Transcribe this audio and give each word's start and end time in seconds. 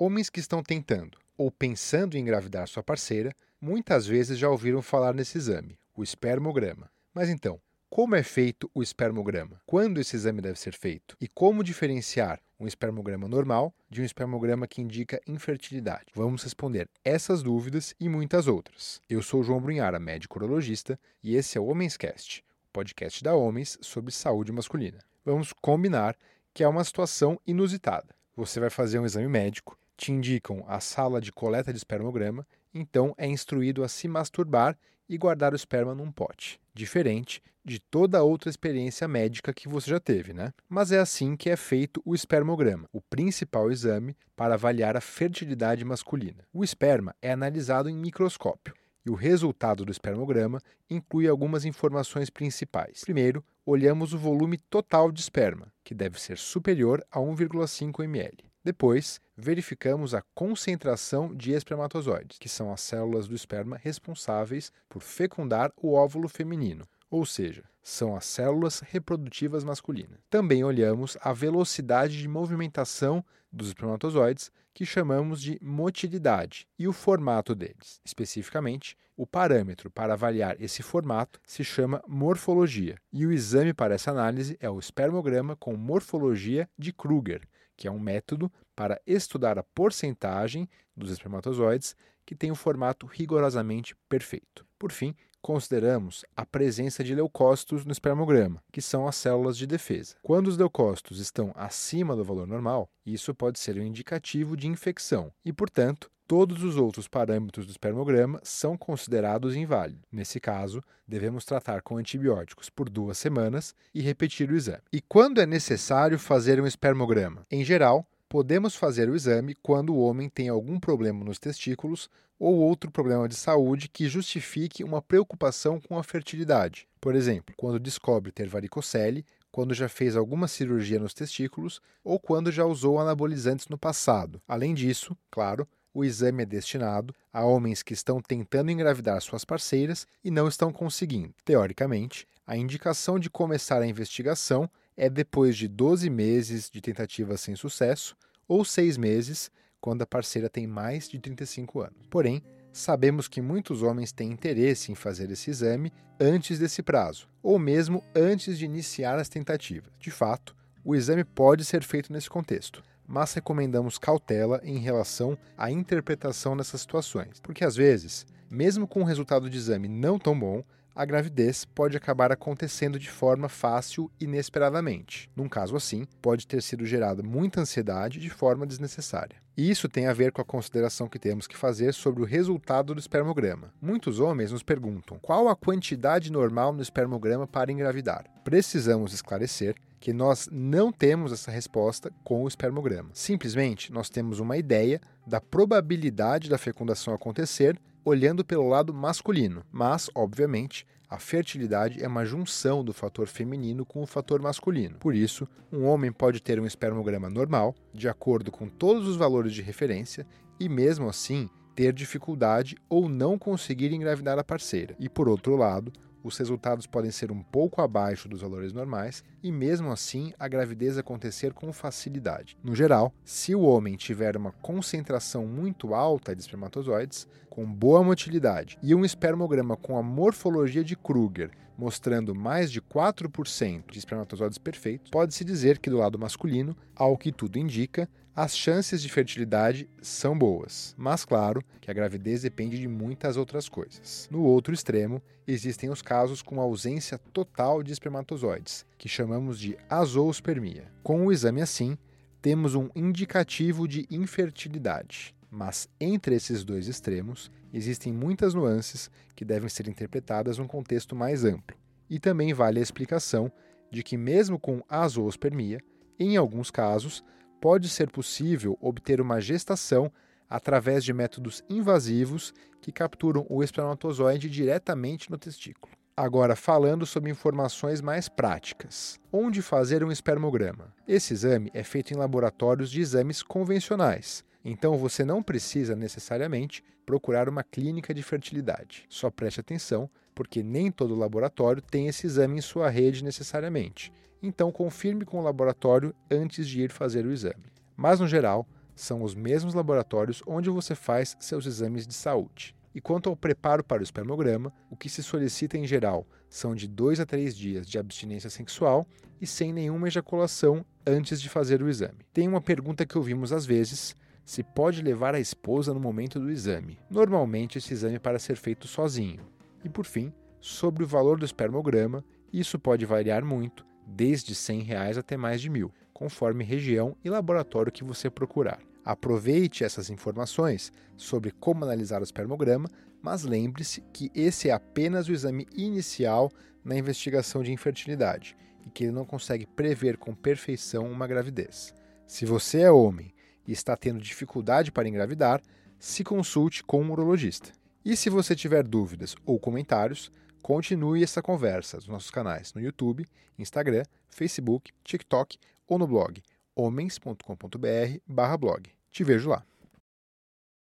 Homens 0.00 0.30
que 0.30 0.38
estão 0.38 0.62
tentando 0.62 1.18
ou 1.36 1.50
pensando 1.50 2.16
em 2.16 2.20
engravidar 2.20 2.68
sua 2.68 2.84
parceira 2.84 3.34
muitas 3.60 4.06
vezes 4.06 4.38
já 4.38 4.48
ouviram 4.48 4.80
falar 4.80 5.12
nesse 5.12 5.36
exame, 5.36 5.76
o 5.92 6.04
espermograma. 6.04 6.88
Mas 7.12 7.28
então, 7.28 7.60
como 7.90 8.14
é 8.14 8.22
feito 8.22 8.70
o 8.72 8.80
espermograma? 8.80 9.60
Quando 9.66 10.00
esse 10.00 10.14
exame 10.14 10.40
deve 10.40 10.56
ser 10.56 10.72
feito? 10.72 11.16
E 11.20 11.26
como 11.26 11.64
diferenciar 11.64 12.40
um 12.60 12.68
espermograma 12.68 13.26
normal 13.26 13.74
de 13.90 14.00
um 14.00 14.04
espermograma 14.04 14.68
que 14.68 14.80
indica 14.80 15.20
infertilidade? 15.26 16.12
Vamos 16.14 16.44
responder 16.44 16.88
essas 17.04 17.42
dúvidas 17.42 17.92
e 17.98 18.08
muitas 18.08 18.46
outras. 18.46 19.00
Eu 19.10 19.20
sou 19.20 19.42
João 19.42 19.60
Brunhara, 19.60 19.98
médico 19.98 20.38
urologista, 20.38 20.96
e 21.24 21.34
esse 21.34 21.58
é 21.58 21.60
o 21.60 21.66
Homenscast, 21.66 22.44
o 22.68 22.72
podcast 22.72 23.24
da 23.24 23.34
Homens 23.34 23.76
sobre 23.80 24.12
saúde 24.12 24.52
masculina. 24.52 25.00
Vamos 25.24 25.52
combinar 25.52 26.16
que 26.54 26.62
é 26.62 26.68
uma 26.68 26.84
situação 26.84 27.36
inusitada. 27.44 28.14
Você 28.36 28.60
vai 28.60 28.70
fazer 28.70 29.00
um 29.00 29.04
exame 29.04 29.26
médico, 29.26 29.76
te 29.98 30.12
indicam 30.12 30.64
a 30.66 30.78
sala 30.78 31.20
de 31.20 31.32
coleta 31.32 31.72
de 31.72 31.76
espermograma, 31.76 32.46
então 32.72 33.12
é 33.18 33.26
instruído 33.26 33.82
a 33.82 33.88
se 33.88 34.06
masturbar 34.06 34.78
e 35.08 35.18
guardar 35.18 35.52
o 35.52 35.56
esperma 35.56 35.94
num 35.94 36.12
pote. 36.12 36.60
Diferente 36.72 37.42
de 37.64 37.80
toda 37.80 38.22
outra 38.22 38.48
experiência 38.48 39.08
médica 39.08 39.52
que 39.52 39.68
você 39.68 39.90
já 39.90 40.00
teve, 40.00 40.32
né? 40.32 40.54
Mas 40.68 40.92
é 40.92 40.98
assim 40.98 41.36
que 41.36 41.50
é 41.50 41.56
feito 41.56 42.00
o 42.04 42.14
espermograma, 42.14 42.88
o 42.92 43.00
principal 43.00 43.70
exame 43.70 44.16
para 44.36 44.54
avaliar 44.54 44.96
a 44.96 45.00
fertilidade 45.00 45.84
masculina. 45.84 46.46
O 46.52 46.62
esperma 46.62 47.14
é 47.20 47.32
analisado 47.32 47.90
em 47.90 47.96
microscópio 47.96 48.74
e 49.04 49.10
o 49.10 49.14
resultado 49.14 49.84
do 49.84 49.90
espermograma 49.90 50.60
inclui 50.88 51.26
algumas 51.26 51.64
informações 51.64 52.30
principais. 52.30 53.00
Primeiro, 53.00 53.44
olhamos 53.66 54.14
o 54.14 54.18
volume 54.18 54.58
total 54.70 55.10
de 55.10 55.20
esperma, 55.20 55.72
que 55.82 55.94
deve 55.94 56.20
ser 56.20 56.38
superior 56.38 57.04
a 57.10 57.18
1,5 57.18 58.04
ml. 58.04 58.48
Depois, 58.68 59.18
verificamos 59.34 60.14
a 60.14 60.22
concentração 60.34 61.34
de 61.34 61.52
espermatozoides, 61.52 62.36
que 62.38 62.50
são 62.50 62.70
as 62.70 62.82
células 62.82 63.26
do 63.26 63.34
esperma 63.34 63.80
responsáveis 63.82 64.70
por 64.90 65.00
fecundar 65.00 65.72
o 65.74 65.94
óvulo 65.94 66.28
feminino, 66.28 66.86
ou 67.10 67.24
seja, 67.24 67.64
são 67.82 68.14
as 68.14 68.26
células 68.26 68.80
reprodutivas 68.80 69.64
masculinas. 69.64 70.20
Também 70.28 70.64
olhamos 70.64 71.16
a 71.22 71.32
velocidade 71.32 72.18
de 72.18 72.28
movimentação 72.28 73.24
dos 73.50 73.68
espermatozoides, 73.68 74.52
que 74.74 74.84
chamamos 74.84 75.40
de 75.40 75.58
motilidade, 75.62 76.68
e 76.78 76.86
o 76.86 76.92
formato 76.92 77.54
deles. 77.54 78.02
Especificamente, 78.04 78.98
o 79.16 79.26
parâmetro 79.26 79.90
para 79.90 80.12
avaliar 80.12 80.60
esse 80.60 80.82
formato 80.82 81.40
se 81.46 81.64
chama 81.64 82.04
morfologia, 82.06 82.98
e 83.10 83.24
o 83.24 83.32
exame 83.32 83.72
para 83.72 83.94
essa 83.94 84.10
análise 84.10 84.58
é 84.60 84.68
o 84.68 84.78
espermograma 84.78 85.56
com 85.56 85.74
morfologia 85.74 86.68
de 86.78 86.92
Kruger, 86.92 87.40
que 87.78 87.86
é 87.86 87.90
um 87.90 88.00
método 88.00 88.52
para 88.76 89.00
estudar 89.06 89.58
a 89.58 89.62
porcentagem 89.62 90.68
dos 90.94 91.10
espermatozoides 91.10 91.96
que 92.26 92.34
tem 92.34 92.52
um 92.52 92.56
formato 92.56 93.06
rigorosamente 93.06 93.96
perfeito. 94.08 94.66
Por 94.78 94.92
fim, 94.92 95.14
consideramos 95.40 96.24
a 96.36 96.44
presença 96.44 97.02
de 97.02 97.14
leucócitos 97.14 97.84
no 97.84 97.92
espermograma, 97.92 98.62
que 98.70 98.82
são 98.82 99.06
as 99.06 99.16
células 99.16 99.56
de 99.56 99.66
defesa. 99.66 100.16
Quando 100.22 100.48
os 100.48 100.58
leucócitos 100.58 101.20
estão 101.20 101.52
acima 101.54 102.14
do 102.14 102.24
valor 102.24 102.46
normal, 102.46 102.90
isso 103.06 103.34
pode 103.34 103.58
ser 103.58 103.78
um 103.78 103.82
indicativo 103.82 104.56
de 104.56 104.66
infecção 104.66 105.32
e, 105.44 105.52
portanto, 105.52 106.10
todos 106.28 106.62
os 106.62 106.76
outros 106.76 107.08
parâmetros 107.08 107.64
do 107.64 107.70
espermograma 107.70 108.38
são 108.44 108.76
considerados 108.76 109.56
inválidos. 109.56 110.04
Nesse 110.12 110.38
caso, 110.38 110.84
devemos 111.06 111.46
tratar 111.46 111.80
com 111.80 111.96
antibióticos 111.96 112.68
por 112.68 112.90
duas 112.90 113.16
semanas 113.16 113.74
e 113.94 114.02
repetir 114.02 114.50
o 114.50 114.54
exame. 114.54 114.82
E 114.92 115.00
quando 115.00 115.40
é 115.40 115.46
necessário 115.46 116.18
fazer 116.18 116.60
um 116.60 116.66
espermograma? 116.66 117.46
Em 117.50 117.64
geral, 117.64 118.06
podemos 118.28 118.76
fazer 118.76 119.08
o 119.08 119.16
exame 119.16 119.54
quando 119.62 119.94
o 119.94 120.00
homem 120.00 120.28
tem 120.28 120.50
algum 120.50 120.78
problema 120.78 121.24
nos 121.24 121.38
testículos 121.38 122.10
ou 122.38 122.56
outro 122.56 122.90
problema 122.90 123.26
de 123.26 123.34
saúde 123.34 123.88
que 123.88 124.06
justifique 124.06 124.84
uma 124.84 125.00
preocupação 125.00 125.80
com 125.80 125.98
a 125.98 126.04
fertilidade. 126.04 126.86
Por 127.00 127.16
exemplo, 127.16 127.54
quando 127.56 127.80
descobre 127.80 128.30
ter 128.30 128.46
varicocele, 128.48 129.24
quando 129.50 129.72
já 129.72 129.88
fez 129.88 130.14
alguma 130.14 130.46
cirurgia 130.46 131.00
nos 131.00 131.14
testículos 131.14 131.80
ou 132.04 132.20
quando 132.20 132.52
já 132.52 132.66
usou 132.66 133.00
anabolizantes 133.00 133.66
no 133.68 133.78
passado. 133.78 134.40
Além 134.46 134.74
disso, 134.74 135.16
claro, 135.30 135.66
o 135.98 136.04
exame 136.04 136.44
é 136.44 136.46
destinado 136.46 137.12
a 137.32 137.44
homens 137.44 137.82
que 137.82 137.92
estão 137.92 138.20
tentando 138.20 138.70
engravidar 138.70 139.20
suas 139.20 139.44
parceiras 139.44 140.06
e 140.22 140.30
não 140.30 140.46
estão 140.46 140.72
conseguindo. 140.72 141.34
Teoricamente, 141.44 142.24
a 142.46 142.56
indicação 142.56 143.18
de 143.18 143.28
começar 143.28 143.82
a 143.82 143.86
investigação 143.86 144.70
é 144.96 145.10
depois 145.10 145.56
de 145.56 145.66
12 145.66 146.08
meses 146.08 146.70
de 146.70 146.80
tentativa 146.80 147.36
sem 147.36 147.56
sucesso 147.56 148.16
ou 148.46 148.64
6 148.64 148.96
meses 148.96 149.50
quando 149.80 150.02
a 150.02 150.06
parceira 150.06 150.48
tem 150.48 150.68
mais 150.68 151.08
de 151.08 151.18
35 151.18 151.80
anos. 151.80 152.06
Porém, 152.08 152.44
sabemos 152.72 153.26
que 153.26 153.40
muitos 153.40 153.82
homens 153.82 154.12
têm 154.12 154.30
interesse 154.30 154.92
em 154.92 154.94
fazer 154.94 155.28
esse 155.32 155.50
exame 155.50 155.92
antes 156.20 156.60
desse 156.60 156.80
prazo, 156.80 157.28
ou 157.42 157.58
mesmo 157.58 158.04
antes 158.14 158.56
de 158.56 158.64
iniciar 158.64 159.18
as 159.18 159.28
tentativas. 159.28 159.92
De 159.98 160.12
fato, 160.12 160.54
o 160.84 160.94
exame 160.94 161.24
pode 161.24 161.64
ser 161.64 161.82
feito 161.82 162.12
nesse 162.12 162.30
contexto 162.30 162.84
mas 163.08 163.32
recomendamos 163.32 163.96
cautela 163.96 164.60
em 164.62 164.78
relação 164.78 165.36
à 165.56 165.70
interpretação 165.70 166.54
nessas 166.54 166.82
situações, 166.82 167.40
porque 167.42 167.64
às 167.64 167.74
vezes, 167.74 168.26
mesmo 168.50 168.86
com 168.86 169.00
um 169.00 169.04
resultado 169.04 169.48
de 169.48 169.56
exame 169.56 169.88
não 169.88 170.18
tão 170.18 170.38
bom, 170.38 170.62
a 170.94 171.04
gravidez 171.04 171.64
pode 171.64 171.96
acabar 171.96 172.30
acontecendo 172.30 172.98
de 172.98 173.08
forma 173.08 173.48
fácil 173.48 174.10
inesperadamente. 174.20 175.30
Num 175.34 175.48
caso 175.48 175.76
assim, 175.76 176.06
pode 176.20 176.46
ter 176.46 176.60
sido 176.60 176.84
gerada 176.84 177.22
muita 177.22 177.60
ansiedade 177.60 178.18
de 178.18 178.28
forma 178.28 178.66
desnecessária. 178.66 179.36
E 179.58 179.68
isso 179.68 179.88
tem 179.88 180.06
a 180.06 180.12
ver 180.12 180.30
com 180.30 180.40
a 180.40 180.44
consideração 180.44 181.08
que 181.08 181.18
temos 181.18 181.48
que 181.48 181.56
fazer 181.56 181.92
sobre 181.92 182.22
o 182.22 182.24
resultado 182.24 182.94
do 182.94 183.00
espermograma. 183.00 183.74
Muitos 183.82 184.20
homens 184.20 184.52
nos 184.52 184.62
perguntam 184.62 185.18
qual 185.20 185.48
a 185.48 185.56
quantidade 185.56 186.30
normal 186.30 186.72
no 186.72 186.80
espermograma 186.80 187.44
para 187.44 187.72
engravidar. 187.72 188.24
Precisamos 188.44 189.12
esclarecer 189.12 189.74
que 189.98 190.12
nós 190.12 190.48
não 190.52 190.92
temos 190.92 191.32
essa 191.32 191.50
resposta 191.50 192.12
com 192.22 192.44
o 192.44 192.46
espermograma. 192.46 193.10
Simplesmente 193.12 193.92
nós 193.92 194.08
temos 194.08 194.38
uma 194.38 194.56
ideia 194.56 195.00
da 195.26 195.40
probabilidade 195.40 196.48
da 196.48 196.56
fecundação 196.56 197.12
acontecer 197.12 197.76
olhando 198.04 198.44
pelo 198.44 198.68
lado 198.68 198.94
masculino, 198.94 199.64
mas, 199.72 200.08
obviamente, 200.14 200.86
a 201.08 201.18
fertilidade 201.18 202.02
é 202.02 202.06
uma 202.06 202.24
junção 202.24 202.84
do 202.84 202.92
fator 202.92 203.26
feminino 203.26 203.84
com 203.84 204.02
o 204.02 204.06
fator 204.06 204.42
masculino. 204.42 204.98
Por 204.98 205.14
isso, 205.14 205.48
um 205.72 205.84
homem 205.84 206.12
pode 206.12 206.40
ter 206.40 206.60
um 206.60 206.66
espermograma 206.66 207.30
normal, 207.30 207.74
de 207.94 208.08
acordo 208.08 208.50
com 208.50 208.68
todos 208.68 209.08
os 209.08 209.16
valores 209.16 209.54
de 209.54 209.62
referência, 209.62 210.26
e 210.60 210.68
mesmo 210.68 211.08
assim 211.08 211.48
ter 211.74 211.92
dificuldade 211.92 212.76
ou 212.88 213.08
não 213.08 213.38
conseguir 213.38 213.92
engravidar 213.92 214.38
a 214.38 214.44
parceira. 214.44 214.96
E 214.98 215.08
por 215.08 215.28
outro 215.28 215.56
lado, 215.56 215.92
os 216.22 216.36
resultados 216.36 216.86
podem 216.86 217.10
ser 217.10 217.30
um 217.30 217.42
pouco 217.42 217.80
abaixo 217.80 218.28
dos 218.28 218.40
valores 218.40 218.72
normais 218.72 219.22
e, 219.42 219.50
mesmo 219.52 219.90
assim, 219.90 220.32
a 220.38 220.48
gravidez 220.48 220.98
acontecer 220.98 221.52
com 221.52 221.72
facilidade. 221.72 222.56
No 222.62 222.74
geral, 222.74 223.12
se 223.24 223.54
o 223.54 223.62
homem 223.62 223.96
tiver 223.96 224.36
uma 224.36 224.52
concentração 224.52 225.46
muito 225.46 225.94
alta 225.94 226.34
de 226.34 226.40
espermatozoides, 226.40 227.26
com 227.48 227.64
boa 227.64 228.04
motilidade, 228.04 228.78
e 228.82 228.94
um 228.94 229.04
espermograma 229.04 229.76
com 229.76 229.98
a 229.98 230.02
morfologia 230.02 230.84
de 230.84 230.96
Kruger, 230.96 231.50
mostrando 231.76 232.34
mais 232.34 232.72
de 232.72 232.82
4% 232.82 233.90
de 233.90 233.98
espermatozoides 233.98 234.58
perfeitos, 234.58 235.10
pode-se 235.10 235.44
dizer 235.44 235.78
que 235.78 235.88
do 235.90 235.98
lado 235.98 236.18
masculino, 236.18 236.76
ao 236.94 237.16
que 237.16 237.30
tudo 237.30 237.58
indica, 237.58 238.08
as 238.34 238.56
chances 238.56 239.02
de 239.02 239.08
fertilidade 239.08 239.90
são 240.00 240.38
boas, 240.38 240.94
mas 240.96 241.24
claro 241.24 241.60
que 241.80 241.90
a 241.90 241.94
gravidez 241.94 242.42
depende 242.42 242.78
de 242.78 242.86
muitas 242.86 243.36
outras 243.36 243.68
coisas. 243.68 244.28
No 244.30 244.44
outro 244.44 244.72
extremo, 244.72 245.20
existem 245.44 245.90
os 245.90 246.00
casos 246.18 246.42
com 246.42 246.60
ausência 246.60 247.16
total 247.32 247.80
de 247.80 247.92
espermatozoides, 247.92 248.84
que 248.98 249.08
chamamos 249.08 249.56
de 249.56 249.78
azoospermia. 249.88 250.90
Com 251.00 251.24
o 251.24 251.30
exame 251.30 251.62
assim, 251.62 251.96
temos 252.42 252.74
um 252.74 252.88
indicativo 252.92 253.86
de 253.86 254.04
infertilidade. 254.10 255.32
Mas 255.48 255.88
entre 256.00 256.34
esses 256.34 256.64
dois 256.64 256.88
extremos, 256.88 257.52
existem 257.72 258.12
muitas 258.12 258.52
nuances 258.52 259.08
que 259.36 259.44
devem 259.44 259.68
ser 259.68 259.86
interpretadas 259.86 260.58
num 260.58 260.66
contexto 260.66 261.14
mais 261.14 261.44
amplo. 261.44 261.76
E 262.10 262.18
também 262.18 262.52
vale 262.52 262.80
a 262.80 262.82
explicação 262.82 263.52
de 263.88 264.02
que, 264.02 264.16
mesmo 264.16 264.58
com 264.58 264.82
azoospermia, 264.88 265.78
em 266.18 266.36
alguns 266.36 266.68
casos, 266.68 267.22
pode 267.60 267.88
ser 267.88 268.10
possível 268.10 268.76
obter 268.80 269.20
uma 269.20 269.40
gestação 269.40 270.10
através 270.50 271.04
de 271.04 271.12
métodos 271.12 271.62
invasivos 271.70 272.52
que 272.82 272.90
capturam 272.90 273.46
o 273.48 273.62
espermatozoide 273.62 274.50
diretamente 274.50 275.30
no 275.30 275.38
testículo. 275.38 275.96
Agora, 276.20 276.56
falando 276.56 277.06
sobre 277.06 277.30
informações 277.30 278.00
mais 278.00 278.28
práticas. 278.28 279.20
Onde 279.32 279.62
fazer 279.62 280.02
um 280.02 280.10
espermograma? 280.10 280.92
Esse 281.06 281.32
exame 281.32 281.70
é 281.72 281.84
feito 281.84 282.12
em 282.12 282.16
laboratórios 282.16 282.90
de 282.90 283.00
exames 283.00 283.40
convencionais, 283.40 284.42
então 284.64 284.96
você 284.98 285.24
não 285.24 285.44
precisa 285.44 285.94
necessariamente 285.94 286.82
procurar 287.06 287.48
uma 287.48 287.62
clínica 287.62 288.12
de 288.12 288.24
fertilidade. 288.24 289.04
Só 289.08 289.30
preste 289.30 289.60
atenção, 289.60 290.10
porque 290.34 290.60
nem 290.60 290.90
todo 290.90 291.14
laboratório 291.14 291.80
tem 291.80 292.08
esse 292.08 292.26
exame 292.26 292.58
em 292.58 292.62
sua 292.62 292.90
rede 292.90 293.22
necessariamente 293.22 294.12
então 294.42 294.70
confirme 294.70 295.24
com 295.24 295.38
o 295.38 295.42
laboratório 295.42 296.14
antes 296.30 296.68
de 296.68 296.82
ir 296.82 296.90
fazer 296.90 297.26
o 297.26 297.32
exame. 297.32 297.72
Mas, 297.96 298.20
no 298.20 298.28
geral, 298.28 298.66
são 298.94 299.22
os 299.22 299.34
mesmos 299.34 299.74
laboratórios 299.74 300.42
onde 300.46 300.70
você 300.70 300.94
faz 300.94 301.36
seus 301.40 301.66
exames 301.66 302.06
de 302.06 302.14
saúde. 302.14 302.74
E 302.94 303.00
quanto 303.00 303.28
ao 303.28 303.36
preparo 303.36 303.84
para 303.84 304.00
o 304.00 304.04
espermograma, 304.04 304.72
o 304.90 304.96
que 304.96 305.08
se 305.08 305.22
solicita 305.22 305.76
em 305.76 305.86
geral 305.86 306.26
são 306.48 306.74
de 306.74 306.88
2 306.88 307.20
a 307.20 307.26
3 307.26 307.56
dias 307.56 307.86
de 307.86 307.98
abstinência 307.98 308.50
sexual 308.50 309.06
e 309.40 309.46
sem 309.46 309.72
nenhuma 309.72 310.08
ejaculação 310.08 310.84
antes 311.06 311.40
de 311.40 311.48
fazer 311.48 311.82
o 311.82 311.88
exame. 311.88 312.26
Tem 312.32 312.48
uma 312.48 312.60
pergunta 312.60 313.06
que 313.06 313.16
ouvimos 313.16 313.52
às 313.52 313.66
vezes: 313.66 314.14
se 314.44 314.62
pode 314.62 315.02
levar 315.02 315.34
a 315.34 315.40
esposa 315.40 315.92
no 315.92 316.00
momento 316.00 316.40
do 316.40 316.50
exame. 316.50 316.98
Normalmente, 317.10 317.78
esse 317.78 317.92
exame 317.92 318.16
é 318.16 318.18
para 318.18 318.38
ser 318.38 318.56
feito 318.56 318.88
sozinho. 318.88 319.46
E 319.84 319.88
por 319.88 320.06
fim, 320.06 320.32
sobre 320.60 321.04
o 321.04 321.06
valor 321.06 321.38
do 321.38 321.44
espermograma, 321.44 322.24
isso 322.52 322.78
pode 322.78 323.04
variar 323.04 323.44
muito, 323.44 323.84
desde 324.06 324.54
100 324.54 324.80
reais 324.80 325.18
até 325.18 325.36
mais 325.36 325.60
de 325.60 325.68
mil, 325.68 325.92
conforme 326.12 326.64
região 326.64 327.14
e 327.22 327.28
laboratório 327.28 327.92
que 327.92 328.02
você 328.02 328.30
procurar. 328.30 328.87
Aproveite 329.04 329.84
essas 329.84 330.10
informações 330.10 330.92
sobre 331.16 331.50
como 331.50 331.84
analisar 331.84 332.20
o 332.20 332.24
espermograma, 332.24 332.88
mas 333.22 333.42
lembre-se 333.42 334.02
que 334.12 334.30
esse 334.34 334.68
é 334.68 334.72
apenas 334.72 335.28
o 335.28 335.32
exame 335.32 335.66
inicial 335.74 336.50
na 336.84 336.96
investigação 336.96 337.62
de 337.62 337.72
infertilidade 337.72 338.56
e 338.86 338.90
que 338.90 339.04
ele 339.04 339.12
não 339.12 339.24
consegue 339.24 339.66
prever 339.66 340.16
com 340.16 340.34
perfeição 340.34 341.10
uma 341.10 341.26
gravidez. 341.26 341.94
Se 342.26 342.44
você 342.44 342.82
é 342.82 342.90
homem 342.90 343.34
e 343.66 343.72
está 343.72 343.96
tendo 343.96 344.20
dificuldade 344.20 344.92
para 344.92 345.08
engravidar, 345.08 345.60
se 345.98 346.22
consulte 346.22 346.84
com 346.84 347.02
um 347.02 347.10
urologista. 347.10 347.72
E 348.04 348.16
se 348.16 348.30
você 348.30 348.54
tiver 348.54 348.86
dúvidas 348.86 349.34
ou 349.44 349.58
comentários, 349.58 350.30
continue 350.62 351.22
essa 351.22 351.42
conversa 351.42 351.96
nos 351.96 352.08
nossos 352.08 352.30
canais 352.30 352.72
no 352.74 352.80
YouTube, 352.80 353.28
Instagram, 353.58 354.04
Facebook, 354.28 354.92
TikTok 355.02 355.58
ou 355.86 355.98
no 355.98 356.06
blog 356.06 356.42
homens.com.br/blog. 356.78 358.82
Te 359.10 359.24
vejo 359.24 359.50
lá. 359.50 359.66